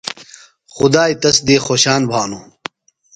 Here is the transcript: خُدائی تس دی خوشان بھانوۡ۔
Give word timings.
خُدائی 0.73 1.13
تس 1.21 1.37
دی 1.47 1.55
خوشان 1.65 2.01
بھانوۡ۔ 2.09 2.45